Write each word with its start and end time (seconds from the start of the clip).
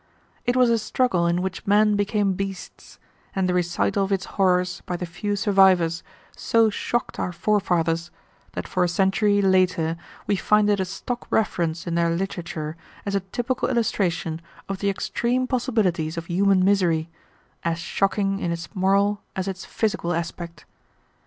It 0.47 0.55
was 0.55 0.71
a 0.71 0.79
struggle 0.79 1.27
in 1.27 1.43
which 1.43 1.67
men 1.67 1.95
became 1.95 2.33
beasts, 2.33 2.97
and 3.35 3.47
the 3.47 3.53
recital 3.53 4.03
of 4.03 4.11
its 4.11 4.25
horrors 4.25 4.81
by 4.87 4.97
the 4.97 5.05
few 5.05 5.35
survivors 5.35 6.01
so 6.35 6.71
shocked 6.71 7.19
our 7.19 7.31
forefathers 7.31 8.09
that 8.53 8.67
for 8.67 8.83
a 8.83 8.89
century 8.89 9.43
later 9.43 9.97
we 10.25 10.35
find 10.37 10.71
it 10.71 10.79
a 10.79 10.85
stock 10.85 11.27
reference 11.29 11.85
in 11.85 11.93
their 11.93 12.09
literature 12.09 12.75
as 13.05 13.13
a 13.13 13.19
typical 13.19 13.69
illustration 13.69 14.41
of 14.67 14.79
the 14.79 14.89
extreme 14.89 15.45
possibilities 15.45 16.17
of 16.17 16.25
human 16.25 16.65
misery, 16.65 17.11
as 17.61 17.77
shocking 17.77 18.39
in 18.39 18.51
its 18.51 18.69
moral 18.73 19.21
as 19.35 19.47
its 19.47 19.65
physical 19.65 20.13
aspect. 20.13 20.65